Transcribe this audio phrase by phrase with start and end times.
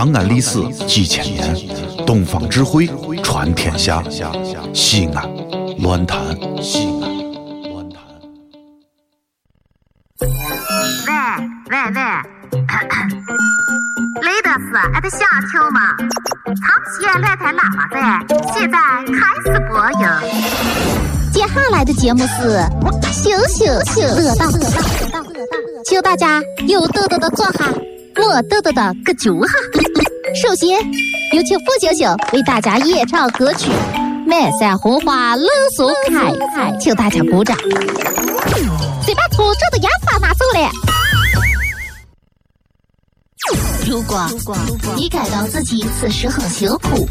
[0.00, 1.54] 长安历史几千年，
[2.06, 2.88] 东方智慧
[3.22, 4.02] 传天下。
[4.72, 5.28] 西安，
[5.80, 6.18] 乱谈
[6.62, 7.10] 西安，
[7.70, 8.02] 乱谈。
[10.22, 10.26] 喂
[11.68, 12.00] 喂喂，
[14.22, 15.94] 雷德斯，俺在想听吗？
[16.46, 16.56] 长
[16.88, 18.24] 期来台喇叭在，
[18.54, 19.70] 现在开始播
[20.00, 20.02] 音。
[21.30, 22.64] 接下来的节目是
[23.12, 24.46] 星星星乐道，
[25.84, 27.70] 请大家有豆豆的坐下，
[28.20, 29.52] 没豆豆的搁脚下。
[30.42, 30.78] 首先
[31.32, 33.70] 有请付星星为大家演唱歌曲
[34.26, 36.30] 《满山红花冷松开》，
[36.78, 37.56] 请大家鼓掌。
[39.02, 40.70] 先把粗重的烟花拿走了。
[43.88, 44.24] 如果
[44.94, 47.08] 你感到自己此时很辛苦，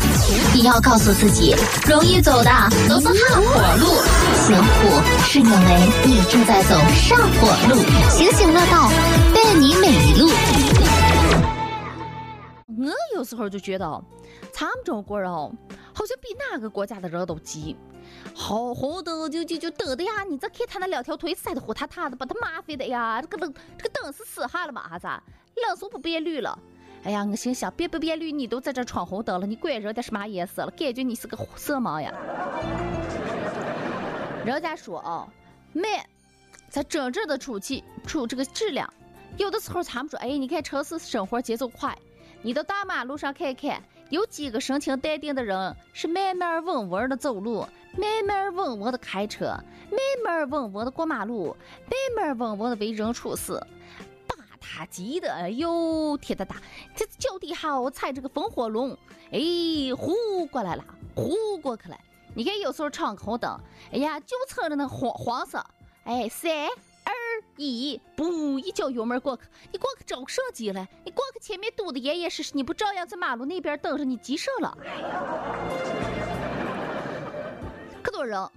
[0.53, 1.53] 你要告诉自己，
[1.85, 2.49] 容易走的
[2.87, 3.43] 都是下坡
[3.79, 4.01] 路，
[4.45, 7.81] 辛苦是因为你正在走上坡路。
[8.09, 8.89] 星星乐道
[9.33, 10.29] 伴你每一路。
[12.79, 14.03] 我有时候就觉得，
[14.53, 15.51] 咱们中国人哦，
[15.93, 17.75] 好像比哪个国家的人都急，
[18.33, 20.23] 好红灯就就就等的呀！
[20.23, 23.21] 你再看他那两条腿塞得火塌塌的，把他麻烦的呀！
[23.21, 24.87] 这个灯这个灯是死哈了吗？
[24.87, 25.07] 哈子，
[25.67, 26.57] 冷松不变绿了。
[27.03, 30.71] 哎呀，我心想，变不变绿，你都在这闯红灯了，你管人家什么颜色了？
[30.71, 32.13] 感觉你是个色盲呀！
[34.45, 35.27] 人家说哦，
[35.73, 35.83] 慢
[36.69, 38.91] 才真正的出气出这个质量。
[39.37, 41.97] 有的时候咱们说，哎，你看城市生活节奏快。
[42.41, 49.47] 你到大马路上看看，有几个神情淡定的人是慢慢稳稳的走路，慢慢稳稳的开车，
[49.91, 53.61] 慢慢稳稳的过马路，慢慢稳稳的为人处事。
[54.27, 56.55] 把他急的，哎呦天大大，
[56.95, 58.97] 这脚底下我踩着个风火轮，
[59.31, 59.39] 哎，
[59.97, 61.97] 呼过来了，呼过去了。
[62.33, 63.59] 你看有时候闯红灯，
[63.91, 65.61] 哎呀，就蹭着那黄黄色，
[66.05, 66.69] 哎，三。
[67.67, 70.87] 一不一脚油门过去，你过去着手机了？
[71.03, 74.03] 你过去前面堵的严严实实，你不照样在马路那边等着？
[74.03, 74.77] 你急什了？
[78.01, 78.49] 可多人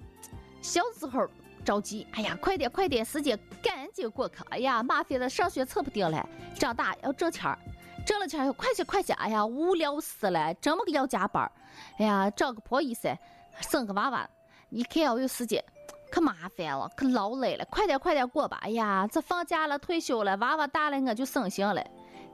[0.60, 1.26] 小时候
[1.64, 6.28] 着急，哎呀，快点快点，时间赶紧过去，哎呀，麻烦的上学扯不定了。
[6.54, 7.58] 长大要挣钱儿
[8.06, 11.50] 挣了钱要快些快些，哎呀，无聊死了，这么个要加班
[11.98, 13.16] 哎呀，找个破医生，
[13.60, 14.30] 生个娃娃，
[14.68, 15.64] 你看要有时间。
[16.12, 18.58] 可麻烦了，可劳累了，快点快点过吧！
[18.60, 21.82] 哎呀，这放假了，退休了，娃娃大了，我就省心了。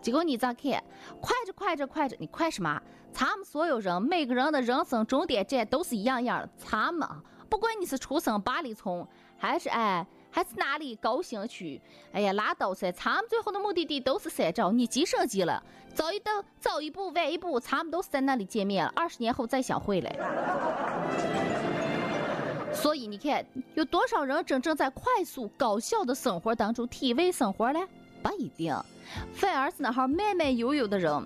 [0.03, 0.83] 结果你咋看？
[1.21, 2.83] 快着快着快着，你快什么？
[3.13, 6.49] 咱们所有人，每个人的人生终点站都是一样样的。
[6.57, 7.09] 咱们
[7.49, 9.07] 不管你是出生八里村，
[9.37, 12.91] 还是哎，还是哪里高新区，哎呀，拉倒噻！
[12.91, 15.63] 咱们最后的目的地都是三兆，你急什么急了？
[15.95, 18.93] 早一等，早一步，晚一步，咱们都是在那里见面了。
[18.97, 20.11] 二十年后再相会了。
[22.73, 27.81] 所以你看，有多少人真正在快速高效的生活当中体味生活呢？
[28.23, 28.77] 不一定，
[29.33, 31.25] 反而是那号慢慢悠悠的人，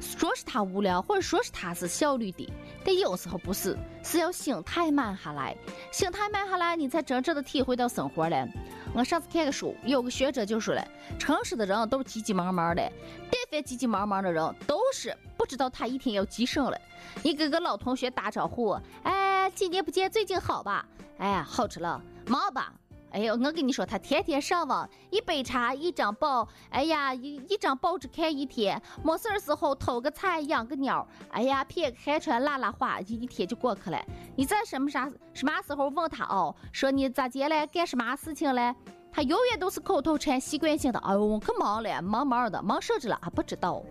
[0.00, 2.50] 说是他无聊，或者说是他是效率低，
[2.84, 5.56] 但有时候不是，是要心态慢下来，
[5.92, 8.48] 心态慢下来，你才真正的体会到生活了。
[8.94, 10.86] 我上次看个书，有个学者就说了，
[11.18, 12.90] 城市的人都是急急忙忙的，
[13.30, 16.80] 但凡急急忙忙的人，都是不知道他一天要几声了。
[17.22, 19.19] 你跟个老同学打招呼，哎。
[19.50, 20.86] 几年不见，最近好吧？
[21.18, 22.72] 哎呀，好吃了，忙吧？
[23.12, 34.00] 哎呦，我跟你说，他天天上网，一杯茶，一张报，哎呀，一一张报纸看一天，没事儿时候偷个菜，养个鸟，哎呀，骗个海船，拉拉话，一天就过去了。
[34.36, 36.54] 你在什么啥什么时候问他哦？
[36.72, 37.66] 说你咋接了？
[37.66, 38.72] 干什么事情嘞？
[39.12, 40.98] 他永远都是口头禅，习惯性的。
[41.00, 43.16] 哎呦，可忙了，忙忙的，忙啥子了？
[43.20, 43.82] 啊，不知道。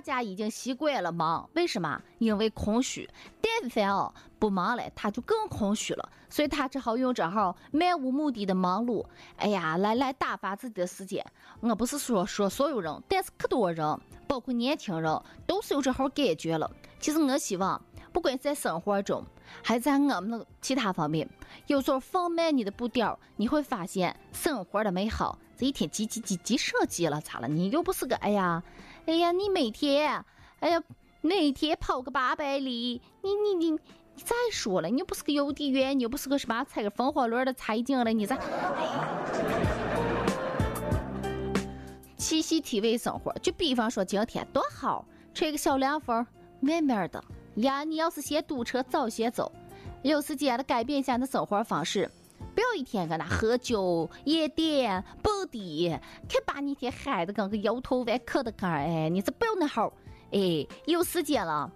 [0.00, 2.00] 大家已经习惯了忙，为什么？
[2.20, 3.06] 因为空虚。
[3.42, 9.04] 但凡哦不忙了，他就更空虚了，所以他只好用这号漫无目的的忙碌，
[9.36, 11.22] 哎呀，来来打发自己的时间。
[11.60, 16.70] 我不是说说所有人，但是可多人，包括年轻人，都是有这号感觉了。
[16.98, 17.78] 其实我希望，
[18.10, 19.22] 不管在生活中，
[19.62, 21.28] 还在我们的其他方面，
[21.66, 25.38] 有时候放慢你的步调，你会发现生活的美好。
[25.58, 27.20] 这一天急急急急什急了？
[27.20, 27.46] 咋了？
[27.46, 28.62] 你又不是个哎呀。
[29.06, 30.24] 哎呀，你每天，
[30.60, 30.82] 哎呀，
[31.20, 33.78] 每天跑个八百里，你你你，你
[34.22, 38.38] 再说了，你又不是个邮递员，你又不是个什么踩个风火轮的财经了，你咋？
[42.16, 45.04] 气息体味生活，就比方说今天多好，
[45.34, 46.24] 吹个小凉风，
[46.60, 47.22] 慢慢的
[47.56, 47.82] 呀。
[47.82, 49.50] 你要是嫌堵车，早些走，
[50.02, 52.08] 有时间了改变一下你的生活方式。
[52.54, 55.88] 不要一天搁那喝酒、夜店、蹦迪，
[56.28, 59.08] 看把你天嗨的跟个摇头丸嗑的干哎！
[59.08, 59.92] 你这不要那号，
[60.32, 61.70] 哎，有时间了，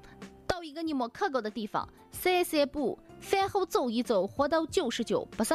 [0.46, 5.54] 到一个你没去过的地方散散步，饭后走一走，活到九十九，不是？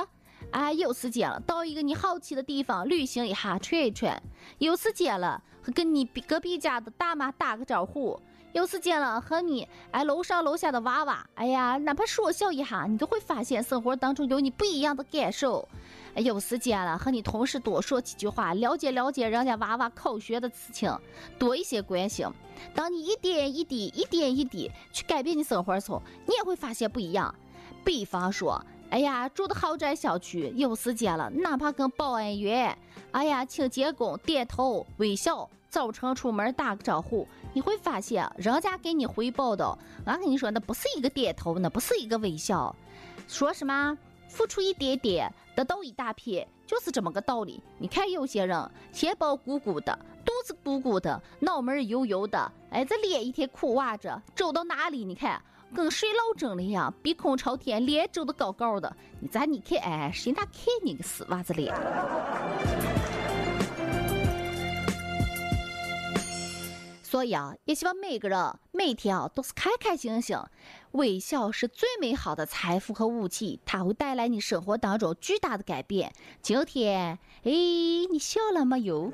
[0.52, 4.18] 啊，有时间了，到一个你好奇的地方旅行一下，串一串；
[4.58, 8.20] 有时间了，和跟你隔壁家的大妈打个招呼；
[8.54, 15.68] 有时间了，和你哎楼上楼下的娃娃，哎呀，哪怕说笑一下，你都会发现生活当中有你不一样的感受。
[16.16, 20.92] 有时间了，和你同事多说几句话，了解了解人家娃娃考学的事情，
[21.38, 22.28] 多一些关心。
[22.74, 27.34] 当你一点一滴、一点一滴去改变你生活的时候，你也会发现不一样。
[27.86, 28.60] 比方说，
[28.90, 32.76] 哎呀，住的豪宅小区，有时间了，哪怕跟保安员、
[33.12, 42.76] 哎呀清洁工点头微笑，早晨出门打个招呼，你会发现人家给你回报的，俺跟你说，那不是一个点头，那不是一个微笑，
[43.28, 43.96] 说什么？
[44.28, 47.62] 付出一点点，得到一大片，就是这么个道理。
[47.78, 55.40] 你看有些人钱包鼓鼓的，肚子鼓鼓的，脑门油油的，哎，这脸一天苦哇着，走到哪里你看
[55.76, 58.96] 跟睡老针了一样，鼻孔朝天，脸皱得高高的。
[59.20, 60.52] 你咋你看，哎，谁哪看
[60.84, 61.72] 你个死娃子脸？
[67.10, 70.38] 所以啊，也希望每个人每天啊都是开开心心。
[70.92, 76.14] 微笑是最美好的财富和武器，它会带来你生活当中巨大的改变。
[76.44, 77.52] 今天，哎，
[78.12, 79.12] 你笑了没有？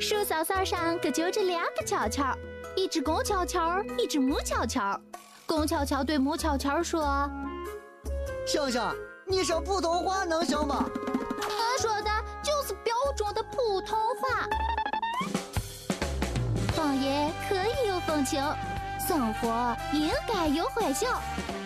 [0.00, 2.36] 树梢梢上可就着两个悄悄，
[2.74, 5.00] 一只公悄悄，一只母悄悄。
[5.46, 7.30] 公悄悄对母悄悄说
[8.44, 8.82] ：“星星，
[9.28, 10.84] 你说普通话能行吗？”
[11.40, 12.10] 他说的
[12.42, 14.46] 就是标准的普通话，
[16.74, 18.42] 方言可以有风情，
[19.06, 21.20] 生活应该有欢笑，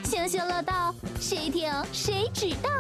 [0.05, 2.71] 行行乐道，谁听谁知道。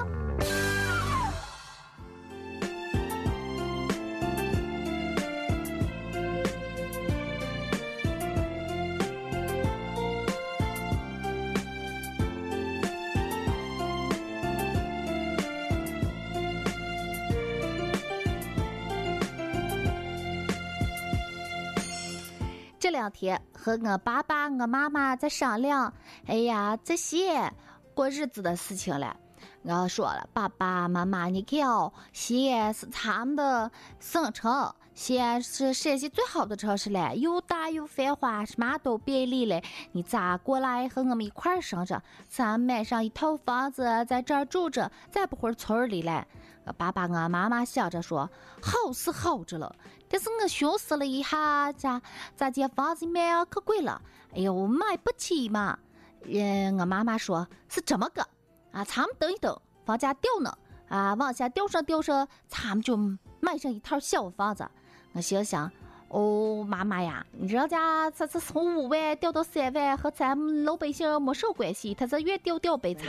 [22.84, 25.90] 这两天和我爸爸、我妈妈在商量，
[26.26, 27.50] 哎呀，这些
[27.94, 29.16] 过日子的事情了。
[29.62, 39.64] 我说了，爸爸妈妈，你看哦，西安是咱们的省城，西安是陕西最好的城市嘞，又大又繁华，什么都便利嘞。
[39.92, 42.02] 你咋过来和我们一块儿生着？
[42.28, 46.26] 咱买上一套房子，在这儿住着，再不回村里了。
[46.72, 48.28] 爸爸、我妈妈想着说，
[48.62, 49.74] 好是好着了，
[50.08, 52.00] 但是我寻思了一下，咋
[52.34, 54.00] 咋间房子买可贵了？
[54.34, 55.78] 哎呦，买不起嘛。
[56.24, 58.26] 嗯，我妈妈说是这么个。
[58.72, 60.56] 啊，咱们等一等，房价掉呢，
[60.88, 62.96] 啊，往下掉上掉上，咱们就
[63.40, 64.66] 买上一套小房子。
[65.12, 65.70] 我心想，
[66.08, 73.04] 哦，妈妈呀，人家这这从五万掉到三万，和咱们老百姓没啥关系，他这越掉掉白惨。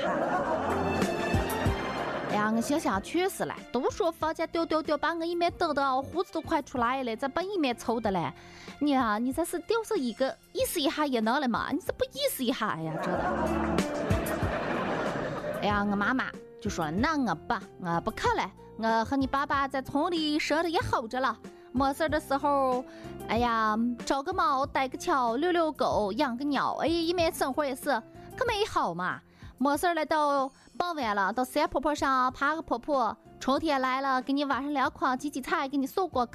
[2.29, 8.31] 哎呀，我心想，确实嘞，都说房价掉掉掉，把我一面等的胡子都快出来了，咋把一面抽的嘞？
[8.79, 11.69] 你啊，你这是掉上一个意思一下也能了嘛？
[11.71, 13.19] 你这不意思一下，哎呀，真的。
[15.61, 16.25] 哎呀，我妈妈
[16.61, 18.51] 就说：“那我不，我不去了。
[18.77, 21.37] 我和你爸爸在村里生的也好着了。
[21.71, 22.83] 没事的时候，
[23.27, 27.85] 哎呀，找个猫，逮个巧，遛遛狗，养个鸟，哎，一面生活也是
[28.35, 29.21] 可美好嘛。
[29.57, 33.15] 没事了，到傍晚了，到山坡坡上爬个坡坡。
[33.39, 36.31] 春天来了，给你挖上两筐荠荠菜，给你送过去。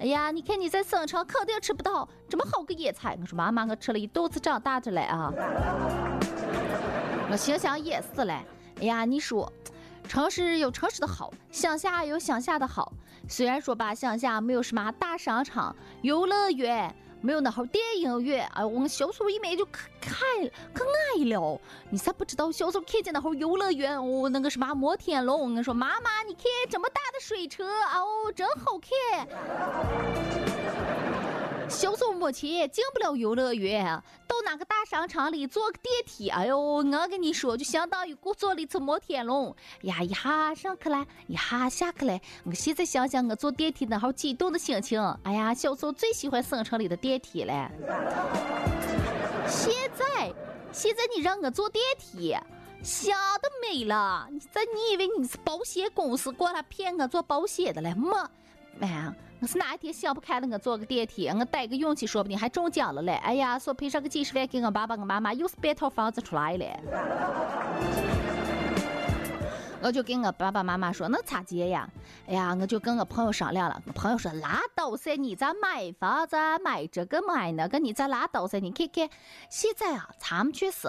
[0.00, 3.16] 哎呀，你看你在省城肯定吃不到这么好个野菜。
[3.20, 5.32] 我说妈妈，我吃了一肚子长大着嘞啊。
[7.30, 8.44] 我心想也是嘞。”
[8.80, 9.50] 哎呀，你说，
[10.06, 12.92] 城市有城市的好，乡下有乡下的好。
[13.28, 18.46] 虽然说吧，乡下没有什么大商场、游乐园，没有那号电影院。
[18.52, 20.18] 哎，我们小时候一面就可看
[20.74, 21.58] 可爱了。
[21.88, 25.38] 你咋不知道小时候看见那号游乐园哦，那个什么摩天轮？
[25.38, 30.51] 我跟你说妈妈，你看这么大的水车哦，真好看。
[31.72, 33.84] 小时候没钱，进不了游乐园。
[34.28, 39.52] 到哪个大商场里坐个电梯，哎呦，我跟你说，就相当于坐了一次摩天轮
[39.82, 42.20] 呀，一下上去了，一下下去了。
[42.44, 47.70] 我现在想想，我坐电梯那好激动的心情，哎呀，小时候最喜欢省城里的电梯了。
[49.48, 50.32] 现在，
[50.72, 52.36] 现在你让我坐电梯，
[52.82, 54.28] 想得美了。
[54.30, 57.94] 你这你以为你是保险公司过来骗我做保险的了？
[57.96, 58.14] 没，
[58.82, 59.14] 哎呀。
[59.40, 63.14] 我是哪一天想不开了，我坐个电梯，我逮个运气，说不定还中奖了嘞！
[63.24, 66.64] 哎呀，说赔上个几十万给我爸爸、我妈妈，又是半套房子出来了。
[69.82, 71.90] 我就跟我爸爸妈妈说，那咋接呀？
[72.28, 78.60] 哎呀，我就跟我朋友商量了，我朋友说拉倒噻，你咋买房子买这个买那个，你咋拉倒噻？
[78.60, 79.10] 你看看
[79.50, 80.86] 现在啊，咱们确实，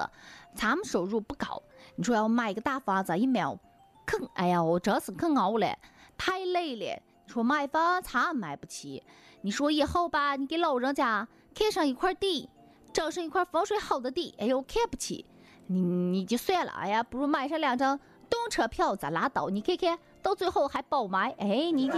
[0.54, 1.64] 咱们收入不高，
[1.96, 3.58] 你说要买个大房子一秒，
[4.06, 5.76] 可哎呀，我真是可熬了，
[6.16, 7.02] 太累了。
[7.34, 9.02] 说买房咱买不起，
[9.42, 12.48] 你说以后吧，你给老人家看上一块地，
[12.94, 15.26] 找上一块风水好的地，哎呦看不起，
[15.66, 18.00] 你你就算了，哎呀，不如买上两张。
[18.30, 19.50] 动车票咱拉倒？
[19.50, 21.90] 你看看到最后还包埋，哎，你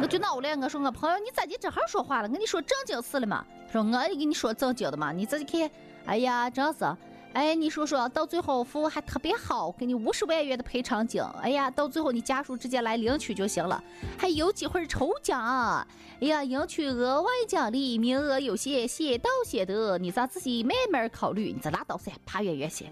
[0.00, 0.56] 我就恼了。
[0.62, 2.28] 我说我朋友，你咋就这样说话了？
[2.28, 3.44] 跟你说正经事了嘛？
[3.72, 5.10] 说我也跟你说正经的嘛？
[5.10, 5.68] 你自己看，
[6.06, 6.96] 哎呀，真是，
[7.36, 11.22] 哎，你说说到最后服务还特别好，给你五十万元的赔偿金。
[11.42, 13.84] 哎呀，到最后你家属直接来领取就行了，
[14.16, 15.86] 还有机会抽奖。
[16.22, 21.52] 哎呀，赢取额外奖励，名额有限，先到先得，你咋自己慢慢考虑？
[21.52, 22.86] 你再拉倒噻，爬远远些。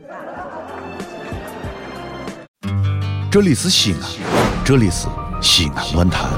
[3.32, 4.00] 这里是西安，
[4.62, 5.08] 这里是
[5.40, 6.28] 西安论坛。